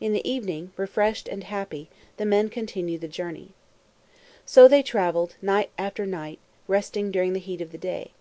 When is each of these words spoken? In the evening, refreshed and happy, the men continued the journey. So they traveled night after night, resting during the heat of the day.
In 0.00 0.14
the 0.14 0.26
evening, 0.26 0.72
refreshed 0.78 1.28
and 1.28 1.44
happy, 1.44 1.90
the 2.16 2.24
men 2.24 2.48
continued 2.48 3.02
the 3.02 3.08
journey. 3.08 3.50
So 4.46 4.68
they 4.68 4.82
traveled 4.82 5.36
night 5.42 5.68
after 5.76 6.06
night, 6.06 6.38
resting 6.66 7.10
during 7.10 7.34
the 7.34 7.40
heat 7.40 7.60
of 7.60 7.72
the 7.72 7.76
day. 7.76 8.12